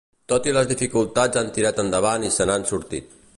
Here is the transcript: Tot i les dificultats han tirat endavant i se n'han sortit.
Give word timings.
Tot 0.31 0.47
i 0.51 0.53
les 0.55 0.69
dificultats 0.71 1.41
han 1.43 1.51
tirat 1.59 1.83
endavant 1.85 2.27
i 2.31 2.33
se 2.39 2.49
n'han 2.51 2.67
sortit. 2.73 3.15